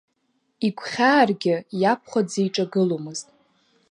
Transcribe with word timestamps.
Игәхьааргьы 0.67 1.55
иабхәа 1.81 2.21
дзиҿагыломызт. 2.27 3.27